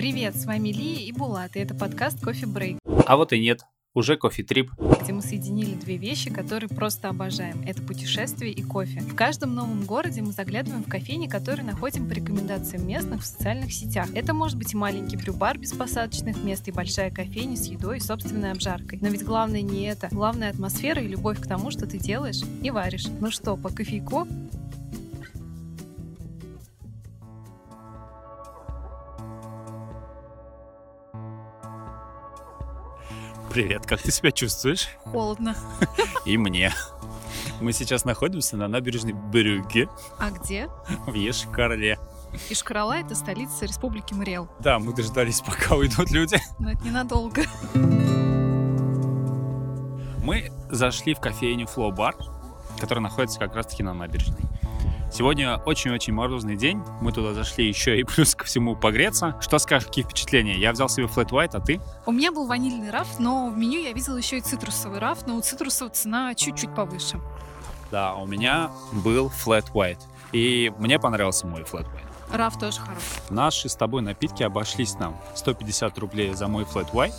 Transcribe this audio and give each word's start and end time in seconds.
Привет, 0.00 0.34
с 0.34 0.46
вами 0.46 0.70
Лия 0.70 1.06
и 1.06 1.12
Булат, 1.12 1.56
и 1.56 1.60
это 1.60 1.74
подкаст 1.74 2.24
«Кофе 2.24 2.46
Брейк», 2.46 2.78
А 3.04 3.18
вот 3.18 3.34
и 3.34 3.38
нет. 3.38 3.66
Уже 3.92 4.16
кофе-трип. 4.16 4.70
где 5.02 5.12
мы 5.12 5.20
соединили 5.20 5.74
две 5.74 5.98
вещи, 5.98 6.30
которые 6.30 6.70
просто 6.70 7.10
обожаем. 7.10 7.62
Это 7.66 7.82
путешествие 7.82 8.50
и 8.50 8.62
кофе. 8.62 9.00
В 9.00 9.14
каждом 9.14 9.54
новом 9.54 9.84
городе 9.84 10.22
мы 10.22 10.32
заглядываем 10.32 10.84
в 10.84 10.88
кофейни, 10.88 11.26
которые 11.26 11.66
находим 11.66 12.08
по 12.08 12.14
рекомендациям 12.14 12.88
местных 12.88 13.20
в 13.20 13.26
социальных 13.26 13.74
сетях. 13.74 14.08
Это 14.14 14.32
может 14.32 14.56
быть 14.56 14.72
и 14.72 14.76
маленький 14.76 15.18
брю-бар 15.18 15.58
без 15.58 15.74
посадочных 15.74 16.42
мест, 16.42 16.66
и 16.66 16.72
большая 16.72 17.10
кофейня 17.10 17.58
с 17.58 17.66
едой 17.66 17.98
и 17.98 18.00
собственной 18.00 18.52
обжаркой. 18.52 19.00
Но 19.02 19.08
ведь 19.08 19.22
главное 19.22 19.60
не 19.60 19.82
это. 19.82 20.08
Главное 20.10 20.48
атмосфера 20.48 21.02
и 21.02 21.08
любовь 21.08 21.40
к 21.40 21.46
тому, 21.46 21.70
что 21.70 21.86
ты 21.86 21.98
делаешь 21.98 22.40
и 22.62 22.70
варишь. 22.70 23.08
Ну 23.20 23.30
что, 23.30 23.58
по 23.58 23.68
кофейку? 23.68 24.26
Привет, 33.50 33.84
как 33.86 34.00
ты 34.00 34.12
себя 34.12 34.30
чувствуешь? 34.30 34.88
Холодно. 35.04 35.56
И 36.24 36.36
мне. 36.38 36.72
Мы 37.60 37.72
сейчас 37.72 38.04
находимся 38.04 38.56
на 38.56 38.68
набережной 38.68 39.12
Брюгге 39.12 39.88
А 40.18 40.30
где? 40.30 40.68
в 41.06 41.14
Ешкарле. 41.14 41.98
Ишкарала— 42.48 42.92
это 42.98 43.14
столица 43.16 43.66
Республики 43.66 44.14
Мариэл. 44.14 44.48
Да, 44.60 44.78
мы 44.78 44.94
дождались, 44.94 45.40
пока 45.40 45.74
уйдут 45.74 46.10
люди. 46.10 46.38
Но 46.60 46.70
это 46.70 46.82
ненадолго. 46.84 47.42
Мы 50.24 50.52
зашли 50.70 51.14
в 51.14 51.20
кофейню 51.20 51.66
Flow 51.66 51.90
Bar, 51.94 52.14
которая 52.78 53.02
находится 53.02 53.40
как 53.40 53.56
раз-таки 53.56 53.82
на 53.82 53.92
набережной. 53.94 54.42
Сегодня 55.12 55.56
очень-очень 55.66 56.12
морозный 56.12 56.56
день. 56.56 56.82
Мы 57.00 57.10
туда 57.10 57.34
зашли 57.34 57.66
еще 57.66 57.98
и 57.98 58.04
плюс 58.04 58.36
ко 58.36 58.44
всему 58.44 58.76
погреться. 58.76 59.36
Что 59.40 59.58
скажешь, 59.58 59.88
какие 59.88 60.04
впечатления? 60.04 60.56
Я 60.56 60.72
взял 60.72 60.88
себе 60.88 61.08
флэт 61.08 61.32
white, 61.32 61.50
а 61.54 61.60
ты? 61.60 61.80
У 62.06 62.12
меня 62.12 62.30
был 62.30 62.46
ванильный 62.46 62.90
раф, 62.90 63.18
но 63.18 63.48
в 63.48 63.56
меню 63.56 63.80
я 63.80 63.92
видела 63.92 64.16
еще 64.16 64.38
и 64.38 64.40
цитрусовый 64.40 65.00
раф, 65.00 65.26
но 65.26 65.36
у 65.36 65.40
цитрусового 65.40 65.92
цена 65.92 66.34
чуть-чуть 66.36 66.74
повыше. 66.74 67.20
Да, 67.90 68.14
у 68.14 68.24
меня 68.24 68.70
был 68.92 69.30
флэт 69.30 69.70
white. 69.74 69.98
И 70.30 70.72
мне 70.78 71.00
понравился 71.00 71.46
мой 71.46 71.64
флэт 71.64 71.86
white. 71.86 72.36
Раф 72.36 72.58
тоже 72.58 72.78
хороший. 72.78 73.04
Наши 73.30 73.68
с 73.68 73.74
тобой 73.74 74.02
напитки 74.02 74.44
обошлись 74.44 74.94
нам 74.94 75.20
150 75.34 75.98
рублей 75.98 76.32
за 76.34 76.46
мой 76.46 76.62
flat 76.62 76.92
white. 76.92 77.14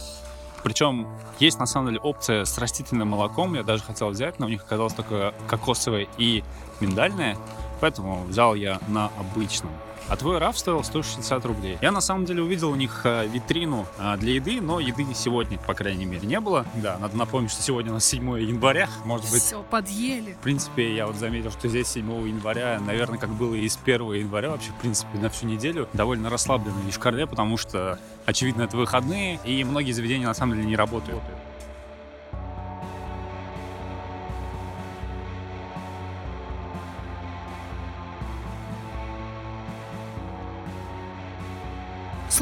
Причем 0.63 1.07
есть 1.39 1.59
на 1.59 1.65
самом 1.65 1.87
деле 1.87 1.99
опция 1.99 2.45
с 2.45 2.57
растительным 2.57 3.09
молоком. 3.09 3.55
Я 3.55 3.63
даже 3.63 3.83
хотел 3.83 4.09
взять, 4.09 4.39
но 4.39 4.45
у 4.45 4.49
них 4.49 4.63
оказалось 4.63 4.93
только 4.93 5.33
кокосовое 5.47 6.07
и 6.17 6.43
миндальное. 6.79 7.37
Поэтому 7.81 8.23
взял 8.23 8.55
я 8.55 8.79
на 8.87 9.11
обычном. 9.19 9.71
А 10.07 10.17
твой 10.17 10.39
раф 10.39 10.57
стоил 10.57 10.83
160 10.83 11.45
рублей. 11.45 11.77
Я 11.81 11.91
на 11.91 12.01
самом 12.01 12.25
деле 12.25 12.43
увидел 12.43 12.69
у 12.71 12.75
них 12.75 13.01
э, 13.05 13.27
витрину 13.27 13.85
э, 13.97 14.17
для 14.17 14.33
еды, 14.33 14.59
но 14.59 14.79
еды 14.81 15.05
сегодня, 15.13 15.57
по 15.57 15.73
крайней 15.73 16.05
мере, 16.05 16.27
не 16.27 16.39
было. 16.41 16.65
Да, 16.75 16.97
надо 16.97 17.15
напомнить, 17.15 17.51
что 17.51 17.61
сегодня 17.61 17.91
у 17.91 17.93
нас 17.93 18.05
7 18.05 18.41
января. 18.41 18.89
Может 19.05 19.31
быть, 19.31 19.41
Все, 19.41 19.63
подъели. 19.63 20.33
в 20.33 20.43
принципе, 20.43 20.93
я 20.93 21.07
вот 21.07 21.15
заметил, 21.15 21.51
что 21.51 21.69
здесь 21.69 21.87
7 21.87 22.27
января, 22.27 22.79
наверное, 22.85 23.19
как 23.19 23.29
было 23.29 23.55
и 23.55 23.69
с 23.69 23.79
1 23.81 24.13
января, 24.13 24.49
вообще, 24.49 24.71
в 24.71 24.81
принципе, 24.81 25.17
на 25.17 25.29
всю 25.29 25.45
неделю, 25.45 25.87
довольно 25.93 26.29
расслабленно 26.29 26.75
в 26.81 26.89
Ишкарле, 26.89 27.25
потому 27.25 27.55
что, 27.55 27.97
очевидно, 28.25 28.63
это 28.63 28.75
выходные, 28.75 29.39
и 29.45 29.63
многие 29.63 29.93
заведения, 29.93 30.27
на 30.27 30.33
самом 30.33 30.55
деле, 30.57 30.67
не 30.67 30.75
работают. 30.75 31.21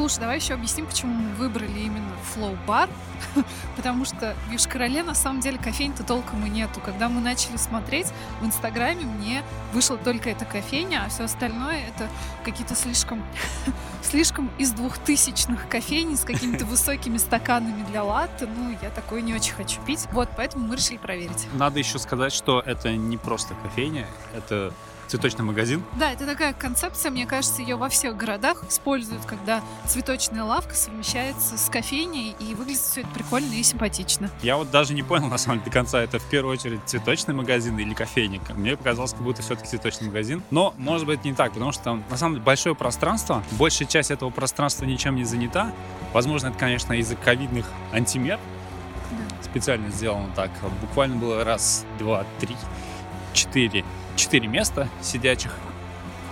Слушай, 0.00 0.20
давай 0.20 0.38
еще 0.38 0.54
объясним, 0.54 0.86
почему 0.86 1.12
мы 1.12 1.34
выбрали 1.34 1.78
именно 1.78 2.16
Flow 2.34 2.56
Bar. 2.66 2.88
Потому 3.76 4.06
что 4.06 4.34
в 4.48 4.56
Ишкарале 4.56 5.02
на 5.02 5.14
самом 5.14 5.40
деле 5.40 5.58
кофейни-то 5.58 6.04
толком 6.04 6.46
и 6.46 6.48
нету. 6.48 6.80
Когда 6.82 7.10
мы 7.10 7.20
начали 7.20 7.58
смотреть, 7.58 8.06
в 8.40 8.46
Инстаграме 8.46 9.04
мне 9.04 9.42
вышла 9.74 9.98
только 9.98 10.30
эта 10.30 10.46
кофейня, 10.46 11.04
а 11.04 11.10
все 11.10 11.24
остальное 11.24 11.80
это 11.86 12.08
какие-то 12.46 12.74
слишком, 12.76 13.22
слишком 14.02 14.50
из 14.56 14.72
двухтысячных 14.72 15.68
кофейни 15.68 16.14
с 16.14 16.24
какими-то 16.24 16.64
высокими 16.64 17.18
стаканами 17.18 17.84
для 17.90 18.02
латте. 18.02 18.46
Ну, 18.46 18.74
я 18.80 18.88
такое 18.88 19.20
не 19.20 19.34
очень 19.34 19.52
хочу 19.52 19.82
пить. 19.82 20.08
Вот, 20.12 20.30
поэтому 20.34 20.66
мы 20.66 20.76
решили 20.76 20.96
проверить. 20.96 21.46
Надо 21.52 21.78
еще 21.78 21.98
сказать, 21.98 22.32
что 22.32 22.62
это 22.64 22.96
не 22.96 23.18
просто 23.18 23.54
кофейня, 23.62 24.06
это 24.34 24.72
цветочный 25.10 25.44
магазин. 25.44 25.82
Да, 25.98 26.12
это 26.12 26.24
такая 26.24 26.52
концепция, 26.52 27.10
мне 27.10 27.26
кажется, 27.26 27.62
ее 27.62 27.76
во 27.76 27.88
всех 27.88 28.16
городах 28.16 28.64
используют, 28.68 29.24
когда 29.24 29.60
цветочная 29.86 30.44
лавка 30.44 30.74
совмещается 30.74 31.58
с 31.58 31.68
кофейней, 31.68 32.36
и 32.38 32.54
выглядит 32.54 32.80
все 32.80 33.00
это 33.00 33.10
прикольно 33.10 33.52
и 33.52 33.62
симпатично. 33.62 34.30
Я 34.42 34.56
вот 34.56 34.70
даже 34.70 34.94
не 34.94 35.02
понял, 35.02 35.26
на 35.26 35.38
самом 35.38 35.58
деле, 35.58 35.70
до 35.70 35.72
конца, 35.72 36.00
это 36.00 36.18
в 36.18 36.24
первую 36.24 36.54
очередь 36.54 36.80
цветочный 36.86 37.34
магазин 37.34 37.78
или 37.78 37.92
кофейник. 37.92 38.48
Мне 38.50 38.76
показалось, 38.76 39.12
как 39.12 39.22
будто 39.22 39.42
все-таки 39.42 39.68
цветочный 39.68 40.06
магазин. 40.06 40.42
Но, 40.50 40.74
может 40.78 41.06
быть, 41.06 41.24
не 41.24 41.34
так, 41.34 41.52
потому 41.52 41.72
что 41.72 41.82
там, 41.82 42.04
на 42.08 42.16
самом 42.16 42.34
деле, 42.34 42.44
большое 42.44 42.74
пространство. 42.74 43.42
Большая 43.52 43.88
часть 43.88 44.10
этого 44.10 44.30
пространства 44.30 44.84
ничем 44.84 45.16
не 45.16 45.24
занята. 45.24 45.72
Возможно, 46.12 46.48
это, 46.48 46.58
конечно, 46.58 46.92
из-за 46.94 47.16
ковидных 47.16 47.66
антимер. 47.92 48.38
Специально 49.42 49.90
сделано 49.90 50.30
так. 50.36 50.50
Буквально 50.80 51.16
было 51.16 51.42
раз, 51.42 51.84
два, 51.98 52.24
три, 52.38 52.56
четыре. 53.32 53.84
Четыре 54.20 54.48
места 54.48 54.86
сидячих. 55.00 55.50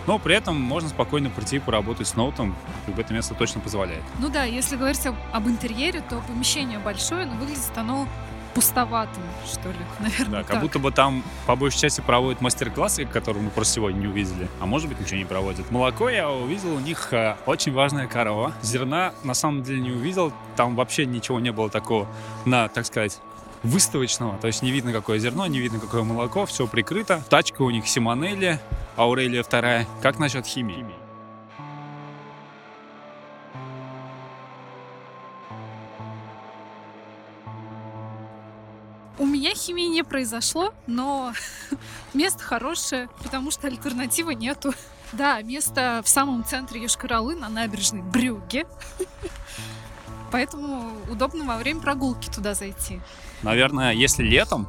Но 0.06 0.18
при 0.18 0.34
этом 0.34 0.60
можно 0.60 0.90
спокойно 0.90 1.30
прийти 1.30 1.56
и 1.56 1.58
поработать 1.58 2.06
с 2.06 2.16
ноутом. 2.16 2.54
Как 2.84 2.94
бы 2.94 3.00
это 3.00 3.14
место 3.14 3.34
точно 3.34 3.62
позволяет. 3.62 4.02
Ну 4.18 4.28
да, 4.28 4.44
если 4.44 4.76
говорить 4.76 5.06
об, 5.06 5.14
об 5.32 5.48
интерьере, 5.48 6.02
то 6.02 6.22
помещение 6.28 6.78
большое, 6.78 7.24
но 7.24 7.36
выглядит 7.36 7.72
оно 7.76 8.06
пустоватым, 8.54 9.22
что 9.46 9.70
ли, 9.70 9.76
наверное, 10.00 10.30
Да, 10.30 10.38
как 10.42 10.48
так. 10.48 10.60
будто 10.60 10.78
бы 10.78 10.90
там 10.90 11.22
по 11.46 11.56
большей 11.56 11.80
части 11.80 12.02
проводят 12.02 12.42
мастер-классы, 12.42 13.06
которые 13.06 13.42
мы 13.42 13.48
просто 13.50 13.74
сегодня 13.74 14.00
не 14.00 14.06
увидели. 14.06 14.48
А 14.60 14.66
может 14.66 14.88
быть, 14.88 15.00
ничего 15.00 15.16
не 15.16 15.24
проводят. 15.24 15.70
Молоко 15.70 16.10
я 16.10 16.30
увидел 16.30 16.74
у 16.74 16.80
них 16.80 17.10
э, 17.14 17.36
очень 17.46 17.72
важная 17.72 18.06
корова. 18.06 18.52
Зерна 18.60 19.14
на 19.24 19.32
самом 19.32 19.62
деле 19.62 19.80
не 19.80 19.92
увидел. 19.92 20.32
Там 20.56 20.76
вообще 20.76 21.06
ничего 21.06 21.40
не 21.40 21.52
было 21.52 21.70
такого 21.70 22.06
на, 22.44 22.68
так 22.68 22.84
сказать, 22.84 23.20
выставочного. 23.62 24.38
То 24.38 24.46
есть 24.46 24.62
не 24.62 24.70
видно, 24.70 24.92
какое 24.92 25.18
зерно, 25.18 25.46
не 25.46 25.58
видно, 25.58 25.78
какое 25.78 26.02
молоко. 26.02 26.46
Все 26.46 26.66
прикрыто. 26.66 27.22
Тачка 27.28 27.62
у 27.62 27.70
них 27.70 27.88
Симонелли, 27.88 28.60
Аурелия 28.96 29.42
вторая. 29.42 29.86
Как 30.02 30.18
насчет 30.18 30.46
химии? 30.46 30.86
У 39.18 39.26
меня 39.26 39.52
химии 39.52 39.86
не 39.86 40.04
произошло, 40.04 40.72
но 40.86 41.32
место 42.14 42.44
хорошее, 42.44 43.08
потому 43.22 43.50
что 43.50 43.66
альтернативы 43.66 44.34
нету. 44.34 44.72
Да, 45.12 45.42
место 45.42 46.02
в 46.04 46.08
самом 46.08 46.44
центре 46.44 46.82
Йошкар-Олы 46.84 47.34
на 47.34 47.48
набережной 47.48 48.02
Брюгге. 48.02 48.66
Поэтому 50.30 50.92
удобно 51.10 51.44
во 51.44 51.56
время 51.56 51.80
прогулки 51.80 52.28
туда 52.28 52.54
зайти. 52.54 53.00
Наверное, 53.42 53.92
если 53.92 54.22
летом 54.22 54.68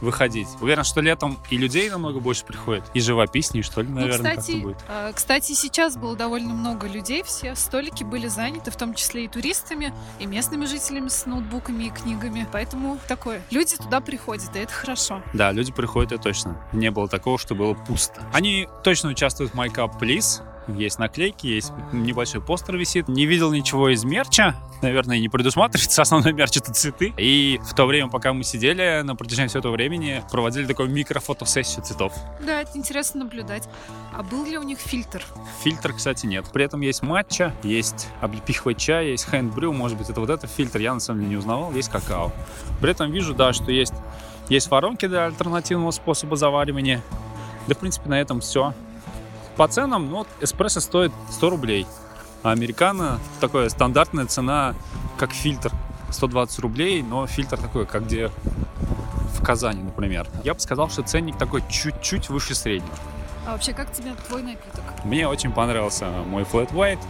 выходить. 0.00 0.48
Уверен, 0.62 0.82
что 0.82 1.02
летом 1.02 1.38
и 1.50 1.58
людей 1.58 1.90
намного 1.90 2.20
больше 2.20 2.44
приходит, 2.46 2.84
и 2.94 3.00
живописнее, 3.00 3.62
что 3.62 3.82
ли, 3.82 3.88
Ну, 3.88 3.96
наверное, 4.00 4.30
кстати, 4.36 4.52
как-то 4.52 4.66
будет. 4.66 4.76
э, 4.88 5.12
кстати, 5.14 5.52
сейчас 5.52 5.96
было 5.98 6.16
довольно 6.16 6.54
много 6.54 6.86
людей, 6.86 7.22
все 7.22 7.54
столики 7.54 8.02
были 8.02 8.26
заняты, 8.26 8.70
в 8.70 8.76
том 8.76 8.94
числе 8.94 9.26
и 9.26 9.28
туристами, 9.28 9.92
и 10.18 10.24
местными 10.24 10.64
жителями 10.64 11.08
с 11.08 11.26
ноутбуками 11.26 11.84
и 11.84 11.90
книгами. 11.90 12.48
Поэтому 12.50 12.98
такое. 13.08 13.42
Люди 13.50 13.76
туда 13.76 14.00
приходят, 14.00 14.56
и 14.56 14.60
это 14.60 14.72
хорошо. 14.72 15.22
Да, 15.34 15.52
люди 15.52 15.70
приходят, 15.70 16.12
это 16.12 16.22
точно. 16.22 16.56
Не 16.72 16.90
было 16.90 17.06
такого, 17.06 17.38
что 17.38 17.54
было 17.54 17.74
пусто. 17.74 18.22
Они 18.32 18.68
точно 18.82 19.10
участвуют 19.10 19.52
в 19.52 19.54
My 19.54 19.68
Cup 19.68 20.00
Please. 20.00 20.40
Есть 20.68 20.98
наклейки, 20.98 21.46
есть 21.46 21.72
небольшой 21.92 22.40
постер 22.40 22.76
висит. 22.76 23.08
Не 23.08 23.26
видел 23.26 23.52
ничего 23.52 23.88
из 23.88 24.04
мерча. 24.04 24.56
Наверное, 24.82 25.18
не 25.18 25.28
предусматривается. 25.28 26.02
Основной 26.02 26.32
мерч— 26.32 26.56
это 26.58 26.72
цветы. 26.72 27.12
И 27.16 27.60
в 27.64 27.74
то 27.74 27.86
время, 27.86 28.08
пока 28.08 28.32
мы 28.32 28.44
сидели, 28.44 29.02
на 29.02 29.14
протяжении 29.14 29.48
всего 29.48 29.60
этого 29.60 29.72
времени 29.72 30.22
проводили 30.30 30.66
такую 30.66 30.90
микрофотосессию 30.90 31.84
цветов. 31.84 32.12
Да, 32.44 32.62
это 32.62 32.76
интересно 32.76 33.24
наблюдать. 33.24 33.68
А 34.14 34.22
был 34.22 34.44
ли 34.44 34.58
у 34.58 34.62
них 34.62 34.78
фильтр? 34.78 35.24
Фильтр, 35.62 35.92
кстати, 35.92 36.26
нет. 36.26 36.46
При 36.52 36.64
этом 36.64 36.80
есть 36.80 37.02
матча, 37.02 37.54
есть 37.62 38.08
облепиховый 38.20 38.74
чай, 38.74 39.08
есть 39.10 39.24
хэндбрю, 39.24 39.72
может 39.72 39.98
быть, 39.98 40.08
это 40.08 40.20
вот 40.20 40.30
этот 40.30 40.50
фильтр, 40.50 40.78
я 40.78 40.94
на 40.94 41.00
самом 41.00 41.20
деле 41.20 41.30
не 41.30 41.36
узнавал, 41.36 41.72
есть 41.72 41.90
какао. 41.90 42.32
При 42.80 42.90
этом 42.90 43.10
вижу, 43.10 43.34
да, 43.34 43.52
что 43.52 43.70
есть, 43.70 43.94
есть 44.48 44.70
воронки 44.70 45.06
для 45.06 45.26
альтернативного 45.26 45.90
способа 45.90 46.36
заваривания. 46.36 47.02
Да, 47.66 47.74
в 47.74 47.78
принципе, 47.78 48.08
на 48.08 48.20
этом 48.20 48.40
все. 48.40 48.74
По 49.56 49.68
ценам, 49.68 50.10
ну, 50.10 50.18
вот 50.18 50.28
эспрессо 50.40 50.80
стоит 50.80 51.12
100 51.30 51.50
рублей, 51.50 51.86
а 52.42 52.52
американо 52.52 53.18
такая 53.40 53.68
стандартная 53.68 54.26
цена, 54.26 54.74
как 55.18 55.32
фильтр, 55.32 55.72
120 56.10 56.58
рублей, 56.60 57.02
но 57.02 57.26
фильтр 57.26 57.58
такой, 57.58 57.86
как 57.86 58.06
где 58.06 58.30
в 59.34 59.44
Казани, 59.44 59.82
например. 59.82 60.26
Я 60.44 60.54
бы 60.54 60.60
сказал, 60.60 60.88
что 60.88 61.02
ценник 61.02 61.38
такой 61.38 61.62
чуть-чуть 61.68 62.28
выше 62.28 62.54
среднего. 62.54 62.94
А 63.46 63.52
вообще, 63.52 63.72
как 63.72 63.92
тебе 63.92 64.14
твой 64.28 64.42
напиток? 64.42 64.84
Мне 65.04 65.26
очень 65.28 65.52
понравился 65.52 66.06
мой 66.06 66.42
Flat 66.42 66.72
White. 66.72 67.00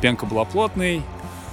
пенка 0.00 0.26
была 0.26 0.44
плотной, 0.44 1.02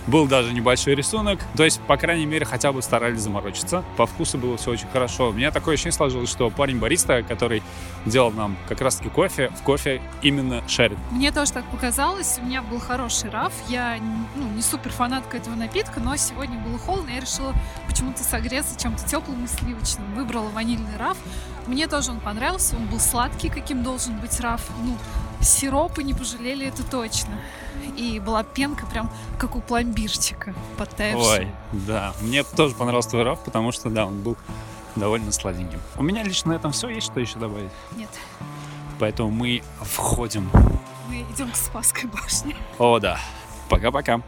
был 0.07 0.27
даже 0.27 0.53
небольшой 0.53 0.95
рисунок. 0.95 1.39
То 1.55 1.63
есть, 1.63 1.81
по 1.81 1.97
крайней 1.97 2.25
мере, 2.25 2.45
хотя 2.45 2.71
бы 2.71 2.81
старались 2.81 3.21
заморочиться. 3.21 3.83
По 3.97 4.05
вкусу 4.05 4.37
было 4.37 4.57
все 4.57 4.71
очень 4.71 4.87
хорошо. 4.87 5.29
У 5.29 5.33
меня 5.33 5.51
такое 5.51 5.73
ощущение 5.73 5.93
сложилось, 5.93 6.29
что 6.29 6.49
парень 6.49 6.77
бариста, 6.77 7.23
который 7.23 7.63
делал 8.05 8.31
нам 8.31 8.57
как 8.67 8.81
раз-таки 8.81 9.09
кофе, 9.09 9.49
в 9.49 9.63
кофе 9.63 10.01
именно 10.21 10.63
шарит. 10.67 10.97
Мне 11.11 11.31
тоже 11.31 11.51
так 11.51 11.65
показалось. 11.65 12.39
У 12.41 12.45
меня 12.45 12.61
был 12.61 12.79
хороший 12.79 13.29
раф. 13.29 13.53
Я 13.67 13.97
ну, 14.35 14.47
не 14.49 14.61
супер 14.61 14.91
фанатка 14.91 15.37
этого 15.37 15.55
напитка, 15.55 15.99
но 15.99 16.15
сегодня 16.15 16.57
было 16.59 16.77
холодно, 16.77 17.11
я 17.11 17.19
решила 17.19 17.53
почему-то 17.87 18.23
согреться 18.23 18.79
чем-то 18.79 19.07
теплым 19.07 19.45
и 19.45 19.47
сливочным. 19.47 20.13
Выбрала 20.15 20.49
ванильный 20.49 20.97
раф. 20.97 21.17
Мне 21.67 21.87
тоже 21.87 22.11
он 22.11 22.19
понравился. 22.19 22.75
Он 22.75 22.85
был 22.87 22.99
сладкий, 22.99 23.49
каким 23.49 23.83
должен 23.83 24.19
быть 24.19 24.39
раф. 24.39 24.61
Ну, 24.83 24.97
сиропы 25.41 26.03
не 26.03 26.13
пожалели, 26.13 26.67
это 26.67 26.83
точно. 26.83 27.39
И 27.97 28.19
была 28.19 28.43
пенка 28.43 28.85
прям 28.85 29.11
как 29.39 29.55
у 29.55 29.61
пломбирчика, 29.61 30.53
подтаявшая. 30.77 31.39
Ой, 31.39 31.51
да. 31.71 32.13
Мне 32.21 32.43
тоже 32.43 32.75
понравился 32.75 33.11
твой 33.11 33.23
раф, 33.23 33.39
потому 33.43 33.71
что, 33.71 33.89
да, 33.89 34.05
он 34.05 34.21
был 34.21 34.37
довольно 34.95 35.31
сладеньким. 35.31 35.79
У 35.97 36.03
меня 36.03 36.23
лично 36.23 36.51
на 36.51 36.55
этом 36.55 36.71
все. 36.71 36.89
Есть 36.89 37.07
что 37.07 37.19
еще 37.19 37.37
добавить? 37.39 37.71
Нет. 37.95 38.09
Поэтому 38.99 39.29
мы 39.29 39.61
входим. 39.81 40.49
Мы 41.09 41.21
идем 41.33 41.51
к 41.51 41.55
Спасской 41.55 42.09
башне. 42.09 42.55
О, 42.79 42.99
да. 42.99 43.19
Пока-пока. 43.69 44.21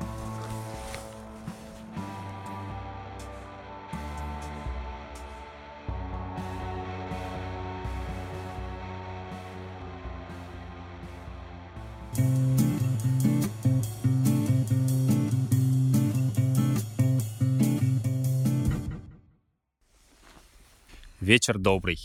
Вечер 21.27 21.57
добрый. 21.57 22.00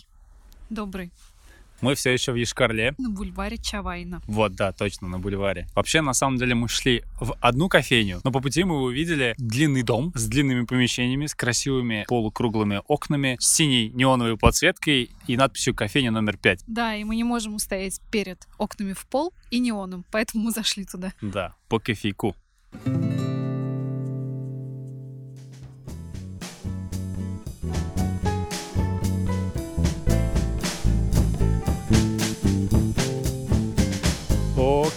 Добрый. 0.68 1.12
Мы 1.80 1.94
все 1.94 2.10
еще 2.10 2.32
в 2.32 2.34
Ешкарле. 2.34 2.92
На 2.98 3.08
бульваре 3.08 3.56
Чавайна. 3.56 4.20
Вот, 4.26 4.56
да, 4.56 4.72
точно, 4.72 5.06
на 5.06 5.20
бульваре. 5.20 5.68
Вообще, 5.76 6.00
на 6.00 6.12
самом 6.12 6.38
деле, 6.38 6.56
мы 6.56 6.68
шли 6.68 7.04
в 7.20 7.36
одну 7.40 7.68
кофейню, 7.68 8.20
но 8.24 8.32
по 8.32 8.40
пути 8.40 8.64
мы 8.64 8.82
увидели 8.82 9.36
длинный 9.38 9.84
дом 9.84 10.10
с 10.16 10.26
длинными 10.26 10.64
помещениями, 10.64 11.26
с 11.26 11.36
красивыми 11.36 12.04
полукруглыми 12.08 12.80
окнами, 12.88 13.36
с 13.38 13.46
синей 13.46 13.90
неоновой 13.90 14.36
подсветкой 14.36 15.12
и 15.28 15.36
надписью 15.36 15.76
«Кофейня 15.76 16.10
номер 16.10 16.36
пять». 16.36 16.64
Да, 16.66 16.96
и 16.96 17.04
мы 17.04 17.14
не 17.14 17.22
можем 17.22 17.54
устоять 17.54 18.00
перед 18.10 18.48
окнами 18.58 18.92
в 18.92 19.06
пол 19.06 19.32
и 19.52 19.60
неоном, 19.60 20.04
поэтому 20.10 20.42
мы 20.42 20.50
зашли 20.50 20.84
туда. 20.84 21.12
Да, 21.20 21.54
по 21.68 21.78
кофейку. 21.78 22.34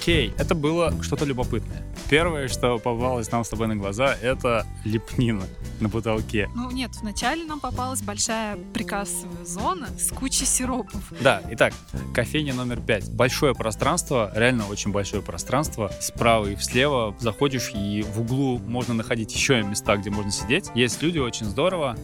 Окей, 0.06 0.36
это 0.38 0.54
было 0.54 0.94
что-то 1.02 1.26
любопытное. 1.26 1.84
Первое, 2.12 2.48
что 2.48 2.78
попалось 2.78 3.32
нам 3.32 3.44
с 3.44 3.50
тобой 3.50 3.66
на 3.66 3.76
глаза, 3.76 4.16
это 4.22 4.64
лепнина 4.84 5.42
на 5.80 5.90
потолке. 5.90 6.48
Ну 6.54 6.70
нет, 6.70 6.92
вначале 7.02 7.44
нам 7.44 7.60
попалась 7.60 8.04
большая 8.04 8.56
прикассовая 8.72 9.44
зона 9.44 9.88
с 9.98 10.12
кучей 10.12 10.46
сиропов. 10.46 11.12
Да, 11.22 11.42
итак, 11.50 11.74
кофейня 12.14 12.54
номер 12.54 12.82
пять. 12.82 13.10
Большое 13.10 13.56
пространство, 13.56 14.32
реально 14.36 14.68
очень 14.68 14.92
большое 14.92 15.24
пространство. 15.24 15.92
Справа 16.00 16.52
и 16.52 16.56
слева 16.58 17.16
заходишь, 17.20 17.72
и 17.74 18.04
в 18.04 18.22
углу 18.22 18.60
можно 18.60 18.94
находить 18.94 19.34
еще 19.34 19.64
места, 19.64 19.98
где 19.98 20.12
можно 20.12 20.30
сидеть. 20.30 20.70
Есть 20.76 21.02
люди, 21.02 21.18
очень 21.18 21.48
здорово. 21.48 21.98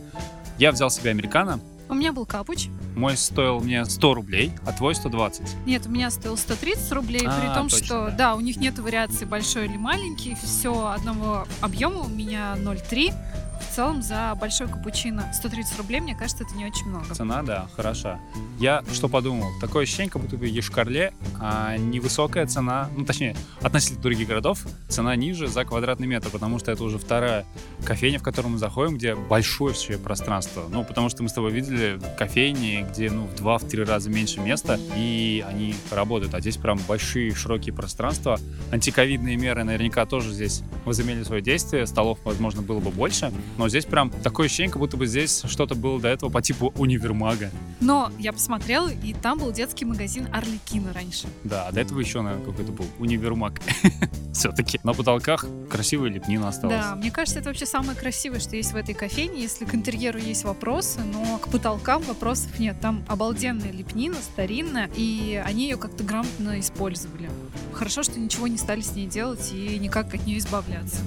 Я 0.57 0.71
взял 0.71 0.89
себе 0.89 1.11
американо, 1.11 1.59
У 1.91 1.93
меня 1.93 2.13
был 2.13 2.25
капуч. 2.25 2.69
мой 2.95 3.17
стоил 3.17 3.59
мне 3.59 3.83
100 3.83 4.13
рублей, 4.13 4.53
а 4.65 4.71
твой 4.71 4.95
120. 4.95 5.65
Нет, 5.65 5.85
у 5.87 5.89
меня 5.89 6.09
стоил 6.09 6.37
130 6.37 6.89
рублей, 6.93 7.23
А, 7.27 7.37
при 7.37 7.53
том, 7.53 7.67
точно, 7.67 7.85
что, 7.85 8.05
да. 8.05 8.11
да. 8.11 8.35
у 8.35 8.39
них 8.39 8.55
нет 8.55 8.79
вариации 8.79 9.25
большой 9.25 9.65
или 9.65 9.75
маленький, 9.75 10.35
все 10.41 10.87
одного 10.87 11.45
объема, 11.59 11.99
у 11.99 12.07
меня 12.07 12.55
0,3. 12.57 13.13
В 13.61 13.75
целом 13.75 14.01
за 14.01 14.35
большой 14.39 14.67
капучино 14.67 15.31
130 15.33 15.77
рублей, 15.77 15.99
мне 15.99 16.15
кажется, 16.15 16.43
это 16.43 16.55
не 16.55 16.65
очень 16.65 16.87
много. 16.87 17.13
Цена, 17.13 17.41
да, 17.43 17.67
хороша. 17.75 18.19
Я 18.59 18.83
что 18.91 19.07
подумал? 19.07 19.47
Такое 19.59 19.83
ощущение, 19.83 20.11
как 20.11 20.21
будто 20.21 20.35
в 20.35 20.43
Ешкарле 20.43 21.13
а, 21.39 21.77
невысокая 21.77 22.45
цена, 22.47 22.89
ну, 22.95 23.05
точнее, 23.05 23.35
относительно 23.61 24.01
других 24.01 24.27
городов, 24.27 24.65
цена 24.87 25.15
ниже 25.15 25.47
за 25.47 25.65
квадратный 25.65 26.07
метр, 26.07 26.29
потому 26.29 26.59
что 26.59 26.71
это 26.71 26.83
уже 26.83 26.97
вторая 26.97 27.45
кофейня, 27.85 28.19
в 28.19 28.23
которую 28.23 28.53
мы 28.53 28.57
заходим, 28.57 28.97
где 28.97 29.15
большое 29.15 29.73
вообще 29.91 29.97
пространство. 29.97 30.63
Ну, 30.69 30.83
потому 30.83 31.09
что 31.09 31.23
мы 31.23 31.29
с 31.29 31.33
тобой 31.33 31.51
видели 31.51 31.99
кофейни, 32.17 32.85
где, 32.89 33.09
ну, 33.09 33.25
в 33.25 33.35
два-три 33.35 33.83
раза 33.83 34.09
меньше 34.09 34.39
места, 34.39 34.79
и 34.95 35.43
они 35.47 35.75
работают. 35.91 36.33
А 36.33 36.41
здесь 36.41 36.57
прям 36.57 36.79
большие, 36.87 37.33
широкие 37.33 37.73
пространства. 37.73 38.39
Антиковидные 38.71 39.37
меры 39.37 39.63
наверняка 39.63 40.05
тоже 40.05 40.31
здесь 40.31 40.63
возымели 40.85 41.23
свое 41.23 41.41
действие. 41.41 41.85
Столов, 41.85 42.19
возможно, 42.23 42.61
было 42.61 42.79
бы 42.79 42.91
больше. 42.91 43.31
Но 43.57 43.69
здесь 43.69 43.85
прям 43.85 44.09
такое 44.09 44.47
ощущение, 44.47 44.71
как 44.71 44.79
будто 44.79 44.97
бы 44.97 45.05
здесь 45.05 45.43
что-то 45.45 45.75
было 45.75 45.99
до 45.99 46.07
этого 46.07 46.29
по 46.29 46.41
типу 46.41 46.73
универмага. 46.77 47.51
Но 47.79 48.11
я 48.19 48.33
посмотрела, 48.33 48.89
и 48.89 49.13
там 49.13 49.39
был 49.39 49.51
детский 49.51 49.85
магазин 49.85 50.27
Орликина 50.33 50.93
раньше. 50.93 51.27
Да, 51.43 51.71
до 51.71 51.81
этого 51.81 51.99
еще, 51.99 52.21
наверное, 52.21 52.45
какой-то 52.45 52.71
был 52.71 52.85
универмаг. 52.99 53.59
Все-таки. 54.33 54.79
На 54.83 54.93
потолках 54.93 55.45
красивая 55.69 56.09
лепнина 56.09 56.47
осталась. 56.47 56.77
Да, 56.77 56.95
мне 56.95 57.11
кажется, 57.11 57.39
это 57.39 57.49
вообще 57.49 57.65
самое 57.65 57.97
красивое, 57.97 58.39
что 58.39 58.55
есть 58.55 58.71
в 58.71 58.75
этой 58.75 58.95
кофейне. 58.95 59.41
Если 59.41 59.65
к 59.65 59.75
интерьеру 59.75 60.19
есть 60.19 60.43
вопросы, 60.43 61.01
но 61.01 61.37
к 61.37 61.49
потолкам 61.49 62.01
вопросов 62.03 62.57
нет. 62.59 62.79
Там 62.81 63.03
обалденная 63.07 63.71
лепнина, 63.71 64.15
старинная, 64.15 64.89
и 64.95 65.41
они 65.43 65.63
ее 65.63 65.77
как-то 65.77 66.03
грамотно 66.03 66.59
использовали. 66.59 67.29
Хорошо, 67.73 68.03
что 68.03 68.19
ничего 68.19 68.47
не 68.47 68.57
стали 68.57 68.81
с 68.81 68.95
ней 68.95 69.07
делать 69.07 69.51
и 69.53 69.77
никак 69.79 70.13
от 70.13 70.25
нее 70.25 70.37
избавляться. 70.39 70.97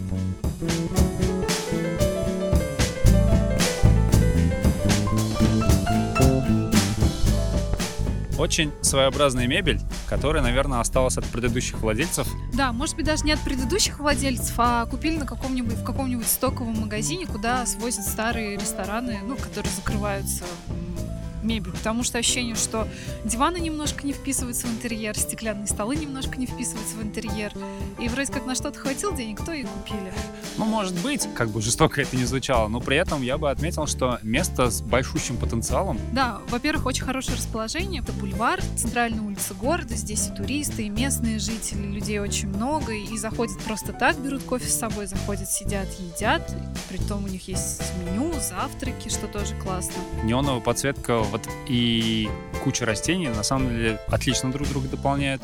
Очень 8.44 8.73
своеобразная 8.82 9.46
мебель, 9.46 9.81
которая, 10.06 10.43
наверное, 10.43 10.81
осталась 10.81 11.17
от 11.17 11.25
предыдущих 11.25 11.81
владельцев. 11.81 12.29
Да, 12.52 12.73
может 12.73 12.94
быть, 12.94 13.06
даже 13.06 13.24
не 13.24 13.32
от 13.32 13.41
предыдущих 13.41 13.98
владельцев, 14.01 14.53
а 14.58 14.84
купили 14.84 15.17
на 15.17 15.24
каком-нибудь, 15.24 15.77
в 15.77 15.82
каком-нибудь 15.82 16.27
стоковом 16.27 16.79
магазине, 16.79 17.24
куда 17.24 17.65
свозят 17.65 18.05
старые 18.05 18.58
рестораны, 18.58 19.20
ну, 19.27 19.36
которые 19.36 19.72
закрываются 19.74 20.44
мебель, 21.44 21.72
потому 21.72 22.03
что 22.03 22.19
ощущение, 22.19 22.55
что 22.55 22.89
диваны 23.24 23.58
немножко 23.58 24.06
не 24.06 24.13
вписываются 24.13 24.67
в 24.67 24.70
интерьер, 24.70 25.17
стеклянные 25.17 25.67
столы 25.67 25.96
немножко 25.96 26.36
не 26.39 26.46
вписываются 26.46 26.96
в 26.96 27.03
интерьер, 27.03 27.53
и 28.01 28.08
вроде 28.08 28.32
как 28.32 28.46
на 28.46 28.55
что-то 28.55 28.79
хватил 28.79 29.15
денег, 29.15 29.44
то 29.44 29.53
и 29.53 29.65
купили. 29.65 30.13
Ну, 30.56 30.65
может 30.67 30.94
быть, 31.03 31.29
как 31.34 31.51
бы 31.51 31.60
жестоко 31.60 32.01
это 32.01 32.17
не 32.17 32.24
звучало, 32.24 32.69
но 32.69 32.81
при 32.81 32.96
этом 32.96 33.22
я 33.22 33.39
бы 33.39 33.51
отметил, 33.51 33.86
что 33.86 34.19
место 34.22 34.70
с 34.70 34.81
большущим 34.81 35.36
потенциалом. 35.36 35.98
Да, 36.13 36.39
во-первых, 36.48 36.86
очень 36.86 37.03
хорошее 37.05 37.36
расположение. 37.36 38.03
Это 38.03 38.13
бульвар, 38.13 38.60
центральная 38.77 39.20
улица 39.20 39.55
города. 39.55 39.96
Здесь 39.96 40.29
и 40.29 40.31
туристы, 40.31 40.84
и 40.84 40.89
местные 40.89 41.39
жители. 41.39 41.86
Людей 41.86 42.20
очень 42.20 42.48
много. 42.48 42.93
И 42.93 43.19
заходят 43.19 43.58
просто 43.60 43.93
так, 43.93 44.17
берут 44.19 44.44
кофе 44.44 44.69
с 44.69 44.79
собой, 44.79 45.06
заходят, 45.06 45.51
сидят, 45.51 45.89
едят. 45.98 46.55
Притом 46.89 47.24
у 47.24 47.29
них 47.29 47.48
есть 47.48 47.82
меню, 48.05 48.32
завтраки, 48.41 49.08
что 49.08 49.27
тоже 49.27 49.56
классно. 49.56 49.94
Неоновая 50.22 50.60
подсветка 50.60 51.20
вот 51.34 51.48
и 51.67 52.29
куча 52.62 52.86
растений 52.86 53.26
на 53.29 53.43
самом 53.43 53.69
деле 53.70 53.98
отлично 54.08 54.53
друг 54.53 54.69
друга 54.69 54.86
дополняют. 54.88 55.43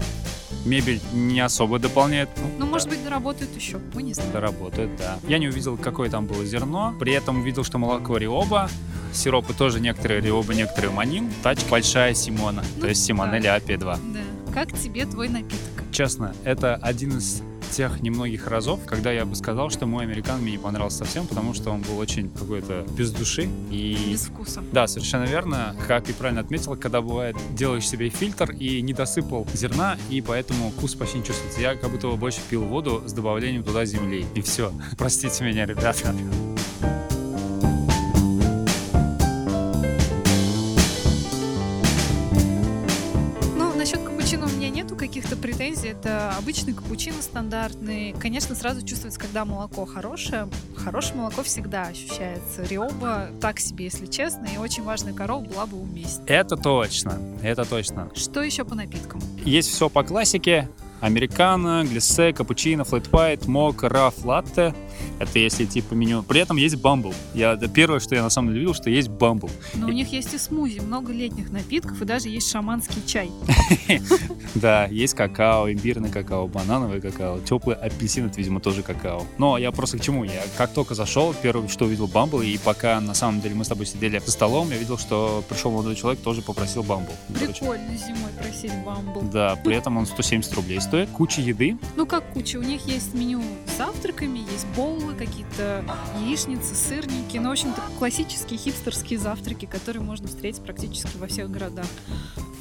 Мебель 0.65 1.01
не 1.13 1.41
особо 1.41 1.79
дополняет. 1.81 2.29
Ну, 2.37 2.43
Ну, 2.59 2.59
да. 2.61 2.67
может 2.67 2.89
быть, 2.89 3.03
доработают 3.03 3.55
еще. 3.57 3.79
Мы 3.95 4.03
не 4.05 4.15
знаем. 4.15 4.31
Да, 4.33 4.41
работает, 4.41 4.91
да. 4.97 5.19
Я 5.27 5.39
не 5.39 5.49
увидел, 5.49 5.77
какое 5.77 6.09
там 6.09 6.27
было 6.27 6.45
зерно. 6.45 6.95
При 7.01 7.13
этом 7.13 7.41
увидел, 7.41 7.65
что 7.65 7.79
молоко 7.79 8.19
риоба. 8.19 8.71
Сиропы 9.13 9.53
тоже 9.53 9.81
некоторые 9.81 10.21
риоба, 10.21 10.55
некоторые 10.55 10.93
манин. 10.93 11.29
Тач 11.43 11.59
большая 11.69 12.15
Симона. 12.15 12.63
Ну 12.77 12.83
то 12.83 12.89
есть 12.89 13.05
Симонелли 13.05 13.49
Апи 13.49 13.75
2. 13.77 13.97
Да. 13.97 14.53
Как 14.55 14.73
тебе 14.79 15.07
твой 15.07 15.29
напиток? 15.29 15.80
Честно, 15.93 16.35
это 16.45 16.77
один 16.77 17.19
из 17.19 17.43
тех 17.71 18.01
немногих 18.01 18.49
разов, 18.49 18.81
когда 18.85 19.13
я 19.13 19.25
бы 19.25 19.37
сказал, 19.37 19.71
что 19.71 19.87
мой 19.87 20.05
американ 20.05 20.41
мне 20.41 20.53
не 20.53 20.59
понравился 20.59 20.99
совсем, 20.99 21.27
потому 21.27 21.55
что 21.55 21.71
он 21.71 21.83
был 21.83 21.99
очень 21.99 22.29
какой-то 22.31 22.85
без 22.97 23.13
души. 23.13 23.49
И 23.71 24.11
Без 24.11 24.23
вкуса. 24.23 24.63
да, 24.73 24.87
совершенно 24.89 25.25
верно. 25.25 25.77
Как 25.87 26.05
ты 26.05 26.13
правильно 26.13 26.41
отметил, 26.41 26.77
когда 26.77 27.01
бывает, 27.01 27.37
делаешь 27.55 27.89
себе 27.89 28.09
фильтр 28.09 28.51
и 28.51 28.83
не 28.83 28.93
досыпал 28.93 29.47
зерна, 29.55 29.97
и 30.11 30.21
поэтому 30.21 30.71
вкус 30.71 30.95
почти 30.95 31.19
не 31.19 31.25
чувствуется. 31.25 31.61
Я 31.61 31.77
как 31.77 31.91
будто 31.91 32.09
бы 32.09 32.17
больше 32.17 32.41
пил 32.49 32.63
воду 32.65 33.03
с 33.07 33.13
добавлением 33.13 33.63
туда 33.63 33.85
земли. 33.85 34.27
И 34.35 34.41
все. 34.43 34.73
Простите 34.99 35.45
меня, 35.45 35.65
ребята. 35.67 36.13
Это 46.01 46.31
обычный 46.39 46.73
капучино 46.73 47.21
стандартный. 47.21 48.15
Конечно, 48.19 48.55
сразу 48.55 48.81
чувствуется, 48.87 49.21
когда 49.21 49.45
молоко 49.45 49.85
хорошее. 49.85 50.49
Хорошее 50.75 51.17
молоко 51.17 51.43
всегда 51.43 51.89
ощущается. 51.89 52.63
Риоба 52.63 53.29
так 53.39 53.61
себе, 53.61 53.85
если 53.85 54.07
честно. 54.07 54.47
И 54.47 54.57
очень 54.57 54.83
важная 54.83 55.13
корова 55.13 55.45
была 55.45 55.67
бы 55.67 55.77
уместнее. 55.79 56.27
Это 56.27 56.57
точно, 56.57 57.19
это 57.43 57.67
точно. 57.67 58.09
Что 58.15 58.43
еще 58.43 58.65
по 58.65 58.75
напиткам? 58.75 59.21
Есть 59.45 59.69
все 59.69 59.91
по 59.91 60.03
классике. 60.03 60.71
Американо, 61.03 61.85
глиссе, 61.85 62.33
капучино, 62.33 62.85
флэт 62.85 63.47
мок, 63.47 63.83
раф, 63.83 64.25
латте. 64.25 64.75
Это 65.19 65.39
если 65.39 65.67
типа 65.67 65.95
меню. 65.95 66.23
При 66.23 66.41
этом 66.41 66.57
есть 66.57 66.77
бамбл. 66.77 67.15
Я, 67.35 67.57
первое, 67.57 68.01
что 68.01 68.15
я 68.15 68.23
на 68.23 68.31
самом 68.31 68.49
деле 68.49 68.61
видел, 68.61 68.75
что 68.75 68.91
есть 68.91 69.09
бамбл. 69.09 69.51
Но 69.75 69.89
у 69.89 69.91
них 69.91 70.13
есть 70.13 70.33
и 70.35 70.39
смузи, 70.39 70.81
много 70.81 71.13
летних 71.13 71.51
напитков, 71.51 72.01
и 72.01 72.05
даже 72.05 72.29
есть 72.29 72.51
шаманский 72.51 73.03
чай. 73.07 73.31
Да, 74.55 74.87
есть 74.87 75.15
какао, 75.15 75.71
имбирный 75.71 76.11
какао, 76.11 76.49
банановый 76.49 77.01
какао, 77.01 77.39
теплый 77.41 77.77
апельсин, 77.77 78.27
это, 78.27 78.39
видимо, 78.39 78.61
тоже 78.61 78.83
какао. 78.83 79.25
Но 79.39 79.59
я 79.59 79.71
просто 79.71 79.97
к 79.97 80.01
чему? 80.01 80.25
Я 80.25 80.43
как 80.57 80.73
только 80.73 80.95
зашел, 80.95 81.35
первое, 81.41 81.69
что 81.69 81.85
увидел 81.85 82.09
бамбл, 82.09 82.43
и 82.43 82.59
пока 82.59 83.01
на 83.01 83.15
самом 83.15 83.41
деле 83.41 83.55
мы 83.55 83.65
с 83.65 83.69
тобой 83.69 83.87
сидели 83.87 84.19
за 84.19 84.33
столом, 84.33 84.71
я 84.71 84.79
видел, 84.79 84.99
что 84.99 85.45
пришел 85.49 85.71
молодой 85.71 85.95
человек, 85.95 86.21
тоже 86.21 86.43
попросил 86.43 86.83
бамбл. 86.83 87.13
Прикольно 87.29 87.97
зимой 87.97 88.31
просить 88.37 88.73
бамбл. 88.85 89.23
Да, 89.33 89.57
при 89.57 89.77
этом 89.77 89.97
он 89.97 90.07
170 90.07 90.53
рублей 90.55 90.81
стоит. 90.81 91.09
Куча 91.11 91.41
еды. 91.41 91.79
Ну, 91.97 92.07
как 92.07 92.25
куча. 92.33 92.57
У 92.57 92.63
них 92.63 92.87
есть 92.87 93.15
меню 93.15 93.43
с 93.67 93.79
завтраками, 93.79 94.41
есть 94.53 94.67
боулы, 94.91 95.15
какие-то 95.15 95.85
яичницы, 96.21 96.75
сырники. 96.75 97.39
Ну, 97.39 97.49
в 97.49 97.53
общем-то, 97.53 97.83
классические 97.99 98.59
хипстерские 98.59 99.19
завтраки, 99.19 99.67
которые 99.67 100.03
можно 100.03 100.29
встретить 100.29 100.63
практически 100.63 101.17
во 101.17 101.27
всех 101.27 101.51
городах. 101.51 101.87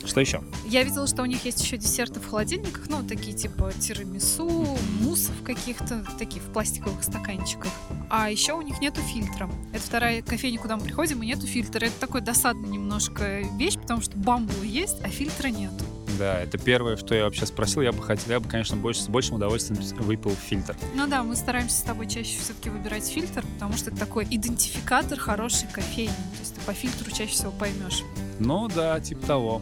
Что 0.05 0.21
еще? 0.21 0.41
Я 0.65 0.83
видела, 0.83 1.07
что 1.07 1.21
у 1.23 1.25
них 1.25 1.43
есть 1.45 1.61
еще 1.61 1.77
десерты 1.77 2.19
в 2.19 2.27
холодильниках, 2.27 2.89
ну, 2.89 3.03
такие 3.03 3.35
типа 3.35 3.71
тирамису, 3.79 4.77
муссов 5.01 5.35
каких-то, 5.43 6.05
такие 6.17 6.41
в 6.41 6.51
пластиковых 6.51 7.03
стаканчиках. 7.03 7.71
А 8.09 8.29
еще 8.29 8.53
у 8.53 8.61
них 8.61 8.79
нету 8.79 9.01
фильтра. 9.01 9.49
Это 9.73 9.83
вторая 9.83 10.21
кофейня, 10.21 10.57
куда 10.57 10.77
мы 10.77 10.83
приходим, 10.83 11.21
и 11.21 11.27
нету 11.27 11.45
фильтра. 11.45 11.85
Это 11.85 11.99
такой 11.99 12.21
досадный 12.21 12.69
немножко 12.69 13.41
вещь, 13.57 13.77
потому 13.77 14.01
что 14.01 14.17
бамбул 14.17 14.63
есть, 14.63 14.97
а 15.03 15.09
фильтра 15.09 15.49
нету. 15.49 15.85
Да, 16.19 16.37
это 16.41 16.57
первое, 16.57 16.97
что 16.97 17.15
я 17.15 17.23
вообще 17.23 17.45
спросил. 17.45 17.81
Я 17.81 17.93
бы 17.93 18.03
хотел, 18.03 18.29
я 18.29 18.41
бы, 18.41 18.49
конечно, 18.49 18.75
больше, 18.75 19.01
с 19.01 19.07
большим 19.07 19.37
удовольствием 19.37 19.81
выпил 19.99 20.31
фильтр. 20.31 20.75
Ну 20.93 21.07
да, 21.07 21.23
мы 21.23 21.33
стараемся 21.37 21.77
с 21.77 21.81
тобой 21.81 22.07
чаще 22.07 22.37
все-таки 22.39 22.69
выбирать 22.69 23.07
фильтр, 23.07 23.45
потому 23.53 23.77
что 23.77 23.89
это 23.89 24.01
такой 24.01 24.27
идентификатор 24.29 25.17
хорошей 25.17 25.69
кофейни. 25.71 26.09
То 26.09 26.39
есть 26.41 26.55
ты 26.55 26.61
по 26.61 26.73
фильтру 26.73 27.09
чаще 27.09 27.31
всего 27.31 27.51
поймешь. 27.51 28.03
Ну 28.37 28.67
да, 28.67 28.99
типа 28.99 29.25
того. 29.25 29.61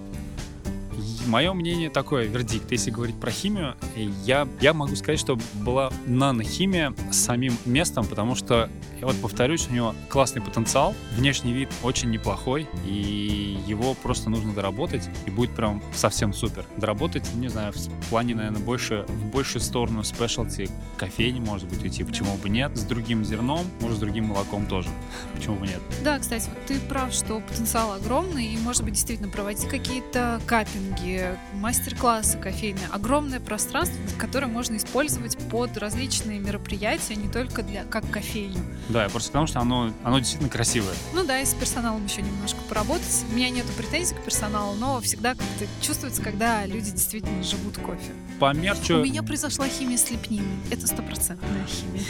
Мое 1.27 1.51
мнение 1.51 1.89
такое, 1.89 2.25
вердикт. 2.25 2.71
Если 2.71 2.89
говорить 2.89 3.19
про 3.19 3.31
химию, 3.31 3.75
я, 4.23 4.47
я 4.61 4.73
могу 4.73 4.95
сказать, 4.95 5.19
что 5.19 5.37
была 5.55 5.91
нанохимия 6.05 6.93
с 7.11 7.17
самим 7.17 7.57
местом, 7.65 8.05
потому 8.05 8.33
что, 8.33 8.69
я 9.01 9.07
вот 9.07 9.15
повторюсь, 9.17 9.67
у 9.69 9.73
него 9.73 9.93
классный 10.07 10.41
потенциал, 10.41 10.95
внешний 11.17 11.51
вид 11.51 11.67
очень 11.83 12.11
неплохой, 12.11 12.65
и 12.85 13.59
его 13.67 13.93
просто 13.93 14.29
нужно 14.29 14.53
доработать, 14.53 15.09
и 15.25 15.29
будет 15.29 15.53
прям 15.53 15.83
совсем 15.93 16.31
супер. 16.33 16.65
Доработать, 16.77 17.29
не 17.35 17.49
знаю, 17.49 17.73
в 17.73 18.09
плане, 18.09 18.33
наверное, 18.33 18.61
больше, 18.61 19.05
в 19.09 19.25
большую 19.25 19.61
сторону 19.61 20.05
спешлти 20.05 20.69
кофейни, 20.95 21.41
может 21.41 21.67
быть, 21.67 21.83
уйти, 21.83 22.05
почему 22.05 22.37
бы 22.37 22.47
нет, 22.47 22.77
с 22.77 22.83
другим 22.83 23.25
зерном, 23.25 23.65
может, 23.81 23.97
с 23.97 23.99
другим 23.99 24.27
молоком 24.27 24.65
тоже, 24.65 24.87
почему 25.35 25.57
бы 25.57 25.67
нет. 25.67 25.81
Да, 26.05 26.19
кстати, 26.19 26.47
вот 26.47 26.65
ты 26.67 26.79
прав, 26.79 27.11
что 27.11 27.41
потенциал 27.41 27.91
огромный, 27.91 28.45
и, 28.45 28.57
может 28.59 28.83
быть, 28.83 28.93
действительно 28.93 29.27
проводить 29.29 29.67
какие-то 29.67 30.39
каппинги, 30.45 31.16
мастер-классы 31.53 32.37
кофейные. 32.37 32.87
Огромное 32.91 33.39
пространство, 33.39 33.97
которое 34.17 34.47
можно 34.47 34.77
использовать 34.77 35.37
под 35.49 35.77
различные 35.77 36.39
мероприятия, 36.39 37.15
не 37.15 37.29
только 37.29 37.63
для 37.63 37.83
как 37.83 38.09
кофейню. 38.09 38.59
Да, 38.89 39.03
я 39.03 39.09
просто 39.09 39.29
потому 39.29 39.47
что 39.47 39.59
оно, 39.59 39.91
оно 40.03 40.19
действительно 40.19 40.49
красивое. 40.49 40.93
Ну 41.13 41.25
да, 41.25 41.39
и 41.39 41.45
с 41.45 41.53
персоналом 41.53 42.05
еще 42.05 42.21
немножко 42.21 42.59
поработать. 42.69 43.25
У 43.31 43.35
меня 43.35 43.49
нету 43.49 43.69
претензий 43.77 44.15
к 44.15 44.23
персоналу, 44.23 44.75
но 44.75 44.99
всегда 45.01 45.31
как-то 45.31 45.65
чувствуется, 45.81 46.21
когда 46.21 46.65
люди 46.65 46.91
действительно 46.91 47.43
живут 47.43 47.77
кофе. 47.77 48.11
По 48.39 48.51
У 48.51 48.53
мерчу 48.53 49.03
меня 49.03 49.23
произошла 49.23 49.67
химия 49.67 49.97
с 49.97 50.09
лепниной. 50.09 50.57
Это 50.71 50.87
стопроцентная 50.87 51.65
химия. 51.65 52.03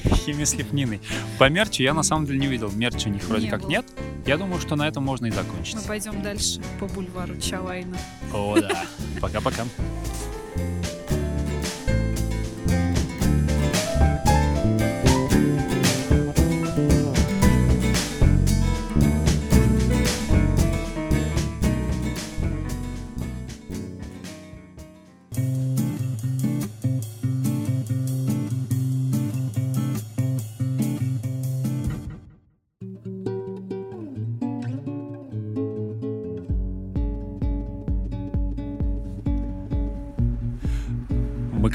Химия 0.00 0.44
с 0.46 0.54
лепниной. 0.54 1.00
По 1.38 1.48
мерчу 1.48 1.82
я 1.82 1.94
на 1.94 2.02
самом 2.02 2.26
деле 2.26 2.38
не 2.38 2.46
видел. 2.46 2.70
Мерча 2.70 3.08
у 3.08 3.10
них 3.12 3.24
вроде 3.24 3.44
Не 3.44 3.50
как 3.50 3.62
было. 3.62 3.70
нет. 3.70 3.86
Я 4.26 4.36
думаю, 4.38 4.60
что 4.60 4.76
на 4.76 4.86
этом 4.88 5.04
можно 5.04 5.26
и 5.26 5.30
закончить. 5.30 5.76
Мы 5.76 5.82
пойдем 5.82 6.22
дальше 6.22 6.60
по 6.80 6.86
бульвару 6.86 7.36
Чавайна. 7.38 7.96
О, 8.32 8.58
да. 8.60 8.84
Пока-пока. 9.20 9.64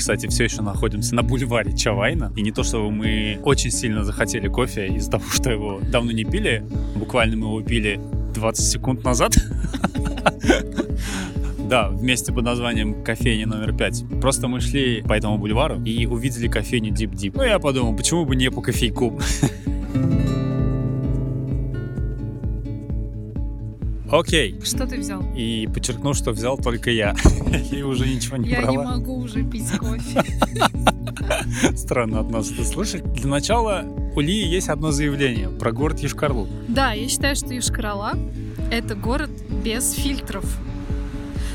Кстати, 0.01 0.25
все 0.25 0.45
еще 0.45 0.63
находимся 0.63 1.13
на 1.13 1.21
бульваре 1.21 1.77
Чавайна. 1.77 2.33
И 2.35 2.41
не 2.41 2.51
то, 2.51 2.63
чтобы 2.63 2.89
мы 2.89 3.39
очень 3.43 3.69
сильно 3.69 4.03
захотели 4.03 4.47
кофе 4.47 4.87
из-за 4.87 5.11
того, 5.11 5.25
что 5.31 5.51
его 5.51 5.79
давно 5.79 6.11
не 6.11 6.23
пили. 6.23 6.65
Буквально 6.95 7.37
мы 7.37 7.45
его 7.45 7.61
пили 7.61 7.99
20 8.33 8.65
секунд 8.65 9.03
назад. 9.03 9.35
Да, 11.69 11.87
вместе 11.87 12.33
под 12.33 12.43
названием 12.43 13.01
кофейня 13.01 13.47
номер 13.47 13.73
5. 13.73 14.19
Просто 14.19 14.49
мы 14.49 14.59
шли 14.59 15.01
по 15.03 15.13
этому 15.13 15.37
бульвару 15.37 15.81
и 15.81 16.05
увидели 16.05 16.49
кофейню 16.49 16.91
Deep 16.91 17.11
Deep. 17.13 17.31
Ну, 17.33 17.43
я 17.43 17.59
подумал, 17.59 17.95
почему 17.95 18.25
бы 18.25 18.35
не 18.35 18.51
по 18.51 18.61
кофейку? 18.61 19.17
Окей. 24.11 24.59
Что 24.63 24.85
ты 24.85 24.97
взял? 24.97 25.23
И 25.35 25.67
подчеркну, 25.73 26.13
что 26.13 26.31
взял 26.31 26.57
только 26.57 26.91
я. 26.91 27.15
И 27.71 27.81
уже 27.81 28.07
ничего 28.07 28.37
не 28.37 28.49
Я 28.49 28.59
не 28.63 28.77
брала. 28.77 28.97
могу 28.97 29.15
уже 29.17 29.43
пить 29.43 29.71
кофе. 29.77 30.23
Странно 31.77 32.19
от 32.19 32.29
нас 32.29 32.51
это 32.51 32.65
слышать. 32.65 33.13
Для 33.13 33.27
начала 33.27 33.85
у 34.15 34.19
Лии 34.19 34.45
есть 34.45 34.67
одно 34.67 34.91
заявление 34.91 35.49
про 35.49 35.71
город 35.71 35.99
Ешкарлу. 35.99 36.47
Да, 36.67 36.91
я 36.91 37.07
считаю, 37.07 37.35
что 37.37 37.53
Юшкарала— 37.53 38.13
это 38.71 38.95
город 38.95 39.31
без 39.63 39.93
фильтров. 39.93 40.43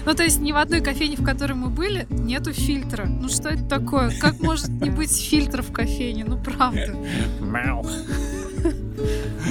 Ну, 0.07 0.15
то 0.15 0.23
есть 0.23 0.41
ни 0.41 0.53
в 0.53 0.57
одной 0.57 0.81
кофейне, 0.81 1.17
в 1.17 1.25
которой 1.25 1.55
мы 1.55 1.69
были, 1.69 2.07
нету 2.11 2.53
фильтра. 2.53 3.07
Ну, 3.07 3.29
что 3.29 3.49
это 3.49 3.65
такое? 3.65 4.13
Как 4.19 4.41
может 4.41 4.69
не 4.69 4.89
быть 4.89 5.11
фильтра 5.11 5.63
в 5.63 5.73
кофейне? 5.73 6.25
Ну, 6.25 6.39
правда. 6.39 6.97
Мяу. 7.41 7.85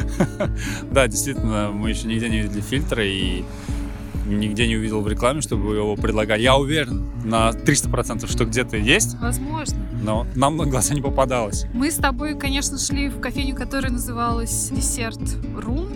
Да, 0.92 1.08
действительно, 1.08 1.72
мы 1.72 1.90
еще 1.90 2.08
нигде 2.08 2.30
не 2.30 2.42
видели 2.42 2.62
фильтра 2.62 3.06
и 3.06 3.44
нигде 4.28 4.68
не 4.68 4.76
увидел 4.76 5.02
в 5.02 5.08
рекламе, 5.08 5.42
чтобы 5.42 5.76
его 5.76 5.96
предлагали. 5.96 6.42
Я 6.42 6.56
уверен 6.58 7.06
на 7.24 7.50
300%, 7.52 8.30
что 8.32 8.46
где-то 8.46 8.78
есть, 8.78 9.16
Возможно. 9.20 9.78
но 10.02 10.26
нам 10.36 10.58
на 10.58 10.66
глаза 10.66 10.94
не 10.94 11.02
попадалось. 11.02 11.66
Мы 11.74 11.92
с 11.92 11.96
тобой, 11.96 12.38
конечно, 12.38 12.78
шли 12.78 13.10
в 13.10 13.20
кофейню, 13.20 13.56
которая 13.56 13.92
называлась 13.92 14.70
Десерт 14.72 15.22
Рум. 15.56 15.88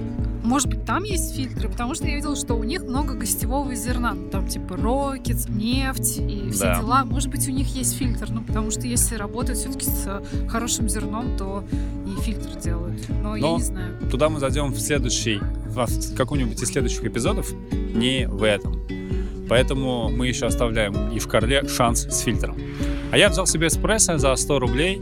Может 0.50 0.68
быть, 0.68 0.84
там 0.84 1.03
есть 1.03 1.36
фильтры, 1.36 1.70
потому 1.70 1.94
что 1.94 2.08
я 2.08 2.15
видела, 2.15 2.36
что 2.36 2.56
у 2.56 2.63
них 2.63 2.82
много 2.82 3.13
гостевого 3.13 3.75
зерна. 3.75 4.13
Ну, 4.15 4.29
Там 4.32 4.48
типа 4.48 4.75
рокет, 4.77 5.48
нефть 5.48 6.18
и 6.18 6.50
все 6.50 6.63
Да. 6.63 6.79
дела. 6.79 7.06
Может 7.06 7.29
быть, 7.29 7.48
у 7.48 7.51
них 7.51 7.68
есть 7.75 7.96
фильтр. 7.96 8.32
Ну, 8.32 8.41
потому 8.41 8.72
что 8.72 8.88
если 8.88 9.13
работают 9.15 9.60
все-таки 9.60 9.86
с 9.86 10.24
хорошим 10.48 10.89
зерном, 10.89 11.38
то 11.38 11.63
и 12.08 12.20
фильтр 12.22 12.60
делают. 12.60 13.00
Но, 13.22 13.36
я 13.36 13.41
Но- 13.44 13.58
не 13.58 13.63
знаю. 13.63 13.96
Туда 14.10 14.29
мы 14.29 14.39
зайдем 14.39 14.74
в 14.74 14.79
следующий, 14.79 15.39
в 15.68 16.15
каком-нибудь 16.15 16.60
из 16.60 16.68
следующих 16.68 17.06
эпизодов, 17.06 17.51
не 17.72 18.27
в 18.27 18.41
этом. 18.41 18.82
Поэтому 19.48 20.10
мы 20.10 20.27
еще 20.27 20.48
оставляем 20.48 21.12
и 21.12 21.20
в 21.20 21.27
Карле 21.27 21.68
шанс 21.68 22.08
с 22.10 22.22
фильтром. 22.22 22.58
А 23.12 23.18
я 23.20 23.29
взял 23.29 23.46
себе 23.46 23.68
эспрессо 23.68 24.18
за 24.18 24.36
100 24.36 24.58
рублей. 24.60 25.00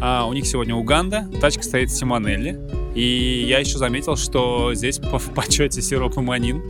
А 0.00 0.26
у 0.26 0.32
них 0.32 0.46
сегодня 0.46 0.74
Уганда, 0.74 1.28
тачка 1.40 1.62
стоит 1.62 1.90
Симонелли. 1.90 2.58
И 2.94 3.44
я 3.48 3.58
еще 3.58 3.78
заметил, 3.78 4.16
что 4.16 4.72
здесь 4.74 4.98
по- 4.98 5.18
в 5.18 5.30
почете 5.34 5.82
сироп 5.82 6.16
и 6.18 6.20
манин. 6.20 6.62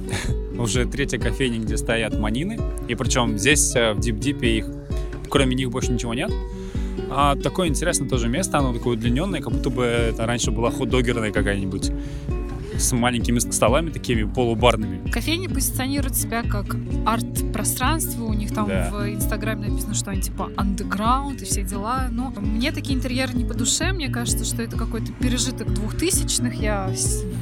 Уже 0.58 0.86
третья 0.86 1.18
кофейня, 1.18 1.58
где 1.58 1.76
стоят 1.76 2.18
манины. 2.18 2.58
И 2.88 2.94
причем 2.94 3.36
здесь 3.38 3.74
э, 3.74 3.92
в 3.92 4.00
Дип 4.00 4.18
Дипе 4.18 4.58
их, 4.58 4.68
кроме 5.28 5.54
них, 5.56 5.70
больше 5.70 5.92
ничего 5.92 6.14
нет. 6.14 6.30
А 7.10 7.36
такое 7.36 7.68
интересное 7.68 8.08
тоже 8.08 8.28
место, 8.28 8.58
оно 8.58 8.72
такое 8.72 8.94
удлиненное, 8.94 9.40
как 9.40 9.52
будто 9.52 9.70
бы 9.70 9.84
это 9.84 10.26
раньше 10.26 10.50
была 10.50 10.70
хот-догерная 10.70 11.30
какая-нибудь. 11.32 11.90
С 12.78 12.92
маленькими 12.92 13.38
столами 13.38 13.90
такими 13.90 14.24
полубарными. 14.24 15.08
Кофейня 15.10 15.48
позиционирует 15.48 16.16
себя 16.16 16.42
как 16.42 16.76
арт-пространство. 17.06 18.24
У 18.24 18.32
них 18.34 18.52
там 18.52 18.68
Да. 18.68 18.90
в 18.92 19.08
Инстаграме 19.12 19.68
написано, 19.68 19.94
что 19.94 20.10
они 20.10 20.20
типа 20.22 20.50
андеграунд 20.56 21.42
и 21.42 21.44
все 21.44 21.62
дела. 21.62 22.08
Но 22.10 22.32
мне 22.38 22.72
такие 22.72 22.96
интерьеры 22.98 23.34
не 23.34 23.44
по 23.44 23.54
душе. 23.54 23.92
Мне 23.92 24.08
кажется, 24.08 24.44
что 24.44 24.62
это 24.62 24.76
какой-то 24.76 25.12
пережиток 25.12 25.72
двухтысячных. 25.72 26.54
Я 26.60 26.90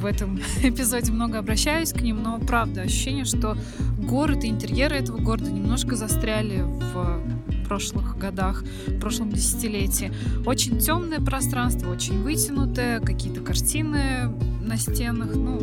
в 0.01 0.05
этом 0.05 0.39
эпизоде 0.63 1.11
много 1.11 1.39
обращаюсь 1.39 1.91
к 1.91 2.01
ним, 2.01 2.21
но 2.23 2.39
правда, 2.39 2.81
ощущение, 2.81 3.25
что 3.25 3.57
город 3.99 4.43
и 4.43 4.49
интерьеры 4.49 4.95
этого 4.95 5.17
города 5.17 5.51
немножко 5.51 5.95
застряли 5.95 6.61
в 6.61 7.21
прошлых 7.67 8.17
годах, 8.19 8.63
в 8.87 8.99
прошлом 8.99 9.31
десятилетии. 9.31 10.11
Очень 10.45 10.77
темное 10.77 11.19
пространство, 11.19 11.89
очень 11.91 12.21
вытянутое, 12.21 12.99
какие-то 12.99 13.41
картины 13.41 14.31
на 14.65 14.77
стенах. 14.77 15.35
Ну, 15.35 15.59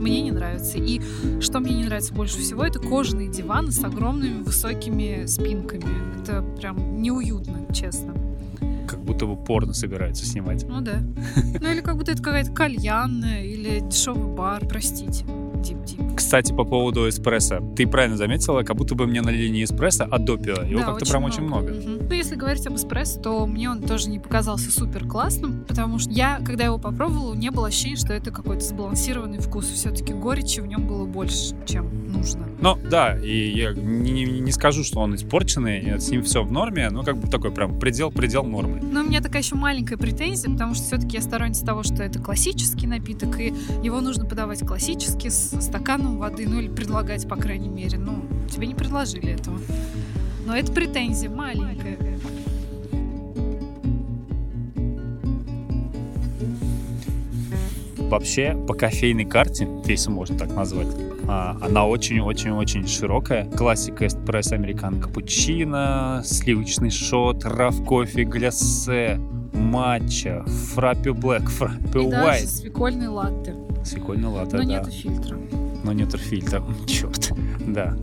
мне 0.00 0.22
не 0.22 0.32
нравится. 0.32 0.78
И 0.78 1.00
что 1.40 1.60
мне 1.60 1.74
не 1.74 1.84
нравится 1.84 2.14
больше 2.14 2.38
всего, 2.38 2.64
это 2.64 2.78
кожаные 2.78 3.28
диваны 3.28 3.70
с 3.70 3.82
огромными 3.84 4.42
высокими 4.42 5.26
спинками. 5.26 6.20
Это 6.20 6.42
прям 6.58 7.00
неуютно, 7.00 7.72
честно. 7.72 8.14
Как 8.86 9.00
будто 9.00 9.26
бы 9.26 9.36
порно 9.36 9.72
собираются 9.72 10.26
снимать. 10.26 10.66
Ну 10.68 10.80
да. 10.80 11.02
Ну 11.60 11.70
или 11.70 11.80
как 11.80 11.96
будто 11.96 12.12
это 12.12 12.22
какая-то 12.22 12.52
кальянная 12.52 13.44
или 13.44 13.80
дешевый 13.80 14.34
бар, 14.34 14.66
простите. 14.66 15.24
Кстати, 16.16 16.52
по 16.52 16.64
поводу 16.64 17.08
эспрессо. 17.08 17.60
Ты 17.76 17.86
правильно 17.86 18.16
заметила, 18.16 18.62
как 18.62 18.76
будто 18.76 18.94
бы 18.94 19.06
мне 19.06 19.20
налили 19.20 19.48
не 19.48 19.64
эспрессо, 19.64 20.06
а 20.10 20.18
допио. 20.18 20.62
Его 20.62 20.80
Да, 20.80 20.86
как-то 20.86 21.10
прям 21.10 21.24
очень 21.24 21.42
много. 21.42 21.72
Мгм. 21.72 22.06
Ну, 22.08 22.14
если 22.14 22.34
говорить 22.34 22.66
об 22.66 22.74
эспрессо, 22.76 23.20
то 23.20 23.46
мне 23.46 23.70
он 23.70 23.82
тоже 23.82 24.08
не 24.08 24.18
показался 24.18 24.70
супер 24.70 25.06
классным, 25.06 25.64
потому 25.66 25.98
что 25.98 26.10
я, 26.10 26.40
когда 26.44 26.64
его 26.64 26.78
попробовала, 26.78 27.34
не 27.34 27.50
было 27.50 27.68
ощущения, 27.68 27.96
что 27.96 28.12
это 28.12 28.30
какой-то 28.30 28.64
сбалансированный 28.64 29.38
вкус. 29.38 29.66
Все-таки 29.66 30.12
горечи 30.12 30.60
в 30.60 30.66
нем 30.66 30.86
было 30.86 31.04
больше, 31.06 31.54
чем 31.66 32.12
нужно. 32.12 32.46
Ну, 32.64 32.78
да, 32.82 33.14
и 33.18 33.50
я 33.50 33.74
не, 33.74 34.10
не- 34.10 34.40
не 34.40 34.50
скажу, 34.50 34.84
что 34.84 35.00
он 35.00 35.14
испорченный, 35.14 36.00
с 36.00 36.08
ним 36.08 36.22
все 36.22 36.42
в 36.42 36.50
норме, 36.50 36.88
но 36.88 37.02
как 37.02 37.18
бы 37.18 37.28
такой 37.28 37.50
прям 37.50 37.78
предел-предел 37.78 38.42
нормы. 38.44 38.80
Но 38.80 39.02
у 39.02 39.04
меня 39.04 39.20
такая 39.20 39.42
еще 39.42 39.54
маленькая 39.54 39.98
претензия, 39.98 40.50
потому 40.50 40.72
что 40.72 40.84
все-таки 40.84 41.16
я 41.18 41.20
сторонница 41.20 41.66
того, 41.66 41.82
что 41.82 42.02
это 42.02 42.20
классический 42.20 42.86
напиток, 42.86 43.38
и 43.38 43.52
его 43.82 44.00
нужно 44.00 44.24
подавать 44.24 44.60
классически 44.66 45.28
с 45.28 45.60
стаканом 45.60 46.16
воды, 46.16 46.48
ну 46.48 46.58
или 46.58 46.68
предлагать, 46.68 47.28
по 47.28 47.36
крайней 47.36 47.68
мере. 47.68 47.98
Ну, 47.98 48.24
тебе 48.50 48.66
не 48.66 48.74
предложили 48.74 49.32
этого. 49.32 49.58
Но 50.46 50.56
это 50.56 50.72
претензия 50.72 51.28
маленькая. 51.28 51.98
Вообще, 58.14 58.56
по 58.68 58.74
кофейной 58.74 59.24
карте, 59.24 59.68
если 59.86 60.08
можно 60.08 60.38
так 60.38 60.54
назвать, 60.54 60.86
а, 61.26 61.58
она 61.60 61.84
очень-очень-очень 61.84 62.86
широкая. 62.86 63.50
Классика 63.50 64.06
эспрессо, 64.06 64.54
американо, 64.54 65.00
капучино, 65.00 66.22
сливочный 66.24 66.90
шот, 66.90 67.44
раф 67.44 67.84
кофе, 67.84 68.22
гляссе, 68.22 69.18
матча, 69.52 70.44
фраппе 70.44 71.12
блэк, 71.12 71.48
фраппе 71.48 72.04
И 72.04 72.08
даже 72.08 72.28
white. 72.44 72.46
свекольный 72.46 73.08
латте. 73.08 73.56
Свекольный 73.84 74.28
латте, 74.28 74.58
Но 74.58 74.62
да. 74.62 74.64
нет 74.64 74.86
фильтра. 74.92 75.36
Но 75.82 75.92
нет 75.92 76.12
фильтра. 76.12 76.62
Черт. 76.86 77.32
Да. 77.66 77.96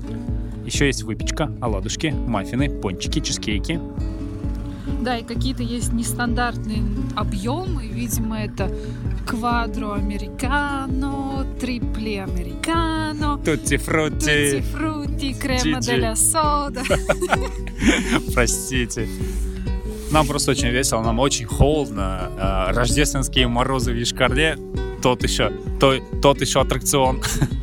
Еще 0.66 0.88
есть 0.88 1.04
выпечка, 1.04 1.50
оладушки, 1.62 2.08
маффины, 2.08 2.70
пончики, 2.70 3.22
чизкейки. 3.22 3.80
Да, 5.02 5.18
и 5.18 5.24
какие-то 5.24 5.64
есть 5.64 5.94
нестандартные 5.94 6.84
объемы. 7.16 7.88
Видимо, 7.88 8.40
это 8.40 8.72
квадро 9.28 9.94
американо, 9.94 11.46
трипле 11.60 12.24
американо, 12.24 13.38
Тутти 13.44 13.78
фрутти. 13.78 14.62
фрути, 14.62 15.34
крема 15.34 15.80
деля 15.82 16.16
сода. 16.16 16.82
Простите. 18.34 19.08
Нам 20.12 20.28
просто 20.28 20.52
очень 20.52 20.70
весело, 20.70 21.02
нам 21.02 21.20
очень 21.20 21.46
холодно. 21.46 22.30
А, 22.38 22.74
Рождественские 22.74 23.48
морозы 23.48 23.92
в 23.94 23.96
Вишкарле 23.96 24.58
тот 25.02 25.24
еще, 25.24 25.52
то- 25.80 26.00
тот 26.22 26.42
еще 26.42 26.62
аттракцион. 26.62 27.22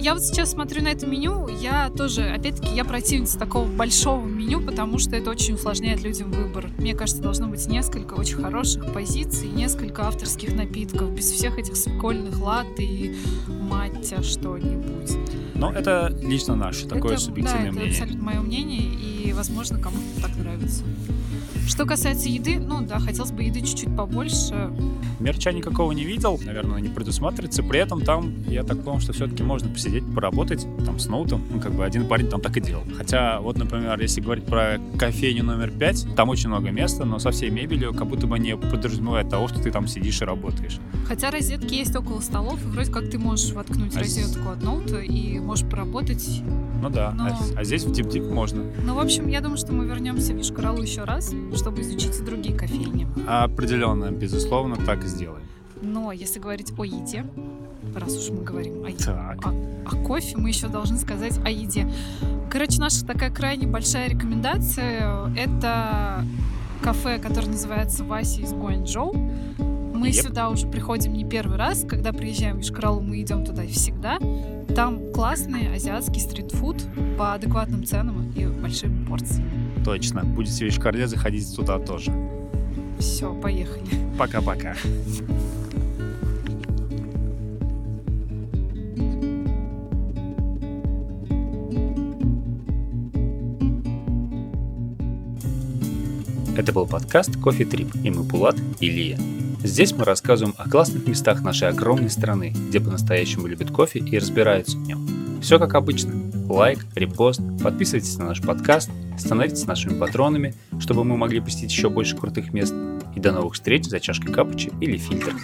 Я 0.00 0.14
вот 0.14 0.24
сейчас 0.24 0.52
смотрю 0.52 0.82
на 0.82 0.88
это 0.88 1.06
меню, 1.06 1.46
я 1.48 1.90
тоже, 1.90 2.22
опять-таки, 2.30 2.74
я 2.74 2.84
противница 2.86 3.38
такого 3.38 3.68
большого 3.68 4.24
меню, 4.24 4.62
потому 4.62 4.98
что 4.98 5.14
это 5.14 5.30
очень 5.30 5.54
усложняет 5.54 6.02
людям 6.02 6.30
выбор. 6.32 6.70
Мне 6.78 6.94
кажется, 6.94 7.20
должно 7.20 7.48
быть 7.48 7.66
несколько 7.66 8.14
очень 8.14 8.36
хороших 8.36 8.90
позиций, 8.94 9.48
несколько 9.48 10.06
авторских 10.08 10.54
напитков, 10.54 11.10
без 11.12 11.30
всех 11.30 11.58
этих 11.58 11.76
свекольных 11.76 12.40
латте 12.40 12.82
и 12.82 13.14
маття 13.48 14.22
что-нибудь. 14.22 15.18
Но 15.54 15.70
это 15.70 16.08
лично 16.22 16.54
наше, 16.56 16.86
такое 16.88 17.12
Это- 17.12 17.20
субъективное 17.20 17.64
да, 17.64 17.68
это 17.68 17.78
мнение. 17.78 17.92
абсолютно 17.92 18.22
мое 18.24 18.40
мнение, 18.40 18.80
и, 18.82 19.32
возможно, 19.34 19.78
кому-то 19.78 20.22
так 20.22 20.34
нравится. 20.38 20.82
Что 21.70 21.86
касается 21.86 22.28
еды, 22.28 22.58
ну 22.58 22.80
да, 22.84 22.98
хотелось 22.98 23.30
бы 23.30 23.44
еды 23.44 23.60
чуть-чуть 23.60 23.96
побольше. 23.96 24.70
Мерча 25.20 25.52
никакого 25.52 25.92
не 25.92 26.04
видел, 26.04 26.36
наверное, 26.44 26.80
не 26.80 26.88
предусматривается. 26.88 27.62
При 27.62 27.78
этом 27.78 28.00
там, 28.02 28.34
я 28.48 28.64
так 28.64 28.82
понял, 28.82 28.98
что 28.98 29.12
все-таки 29.12 29.44
можно 29.44 29.68
посидеть, 29.68 30.02
поработать 30.12 30.66
там 30.84 30.98
с 30.98 31.06
ноутом. 31.06 31.44
Ну, 31.48 31.60
как 31.60 31.72
бы 31.72 31.84
один 31.84 32.08
парень 32.08 32.28
там 32.28 32.40
так 32.40 32.56
и 32.56 32.60
делал. 32.60 32.82
Хотя, 32.96 33.40
вот, 33.40 33.56
например, 33.56 34.00
если 34.00 34.20
говорить 34.20 34.46
про 34.46 34.80
кофейню 34.98 35.44
номер 35.44 35.70
5, 35.70 36.16
там 36.16 36.28
очень 36.30 36.48
много 36.48 36.70
места, 36.72 37.04
но 37.04 37.20
со 37.20 37.30
всей 37.30 37.50
мебелью 37.50 37.94
как 37.94 38.08
будто 38.08 38.26
бы 38.26 38.36
не 38.40 38.56
подразумевает 38.56 39.28
того, 39.28 39.46
что 39.46 39.62
ты 39.62 39.70
там 39.70 39.86
сидишь 39.86 40.20
и 40.22 40.24
работаешь. 40.24 40.78
Хотя 41.06 41.30
розетки 41.30 41.74
есть 41.74 41.94
около 41.94 42.18
столов, 42.20 42.60
и 42.64 42.66
вроде 42.68 42.90
как 42.90 43.08
ты 43.10 43.18
можешь 43.18 43.52
воткнуть 43.52 43.94
А 43.94 44.00
с- 44.00 44.02
розетку 44.02 44.48
от 44.50 44.62
ноута 44.64 44.98
и 44.98 45.38
можешь 45.38 45.68
поработать. 45.68 46.42
Ну 46.82 46.88
да, 46.88 47.12
Но- 47.12 47.26
а, 47.26 47.38
а 47.56 47.64
здесь 47.64 47.84
в 47.84 47.92
дип-дип 47.92 48.28
можно. 48.28 48.64
Ну, 48.84 48.94
в 48.94 49.00
общем, 49.00 49.28
я 49.28 49.40
думаю, 49.40 49.58
что 49.58 49.72
мы 49.72 49.84
вернемся 49.86 50.32
в 50.32 50.36
Вишкаралу 50.36 50.80
еще 50.82 51.04
раз, 51.04 51.30
чтобы 51.60 51.82
изучить 51.82 52.18
и 52.18 52.22
другие 52.24 52.56
кофейни. 52.56 53.06
Определенно, 53.28 54.10
безусловно, 54.10 54.76
так 54.76 55.04
и 55.04 55.06
сделаем. 55.06 55.42
Но 55.82 56.12
если 56.12 56.38
говорить 56.40 56.72
о 56.78 56.84
еде, 56.84 57.24
раз 57.94 58.16
уж 58.16 58.30
мы 58.30 58.42
говорим 58.44 58.84
о 58.84 58.92
Так. 58.92 59.46
о, 59.46 59.50
о 59.86 59.96
кофе, 60.04 60.36
мы 60.36 60.48
еще 60.48 60.68
должны 60.68 60.98
сказать 60.98 61.38
о 61.44 61.50
еде. 61.50 61.86
Короче, 62.50 62.80
наша 62.80 63.04
такая 63.06 63.30
крайне 63.30 63.66
большая 63.66 64.08
рекомендация— 64.08 65.30
это 65.36 66.24
кафе, 66.82 67.18
которое 67.18 67.48
называется 67.48 68.04
Вася 68.04 68.40
из 68.40 68.52
Гуанчжоу. 68.52 69.14
Мы 69.14 70.08
Еп. 70.08 70.14
сюда 70.26 70.48
уже 70.48 70.66
приходим 70.66 71.12
не 71.12 71.24
первый 71.26 71.58
раз. 71.58 71.84
Когда 71.86 72.12
приезжаем 72.12 72.58
в 72.58 72.62
Ишкаралу, 72.62 73.00
мы 73.02 73.20
идем 73.20 73.44
туда 73.44 73.66
всегда. 73.66 74.18
Там 74.74 75.12
классный 75.12 75.74
азиатский 75.74 76.20
стритфуд 76.22 76.82
по 77.18 77.34
адекватным 77.34 77.84
ценам 77.84 78.32
и 78.34 78.46
большими 78.46 79.04
порциями. 79.04 79.59
Точно. 79.84 80.24
Будете 80.24 80.56
в 80.56 80.60
Вишкарле, 80.68 81.06
заходите 81.06 81.54
туда 81.54 81.78
тоже. 81.78 82.12
Все, 82.98 83.32
поехали. 83.34 83.86
Пока-пока. 84.18 84.74
Это 96.56 96.74
был 96.74 96.86
подкаст 96.86 97.36
«Кофе 97.40 97.64
Трип» 97.64 97.88
и 98.04 98.10
мы 98.10 98.22
Пулат 98.22 98.56
и 98.80 98.90
Лия. 98.90 99.18
Здесь 99.64 99.92
мы 99.92 100.04
рассказываем 100.04 100.54
о 100.58 100.68
классных 100.68 101.06
местах 101.06 101.42
нашей 101.42 101.68
огромной 101.68 102.10
страны, 102.10 102.54
где 102.68 102.80
по-настоящему 102.80 103.46
любят 103.46 103.70
кофе 103.70 104.00
и 104.00 104.18
разбираются 104.18 104.76
в 104.76 104.82
нем. 104.82 105.06
Все 105.40 105.58
как 105.58 105.74
обычно. 105.74 106.19
Лайк, 106.50 106.84
репост, 106.96 107.40
подписывайтесь 107.62 108.18
на 108.18 108.24
наш 108.24 108.42
подкаст, 108.42 108.90
становитесь 109.16 109.66
нашими 109.66 109.96
патронами, 109.96 110.52
чтобы 110.80 111.04
мы 111.04 111.16
могли 111.16 111.38
посетить 111.38 111.70
еще 111.70 111.90
больше 111.90 112.16
крутых 112.16 112.52
мест. 112.52 112.74
И 113.14 113.20
до 113.20 113.30
новых 113.30 113.54
встреч 113.54 113.84
за 113.84 114.00
чашкой 114.00 114.32
капучи 114.32 114.72
или 114.80 114.96
фильтр. 114.96 115.36